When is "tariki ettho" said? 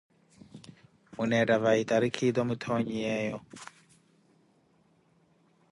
1.89-2.41